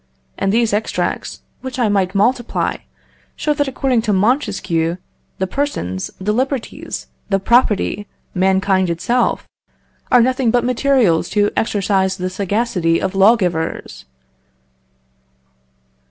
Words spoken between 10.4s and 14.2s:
but materials to exercise the sagacity of lawgivers."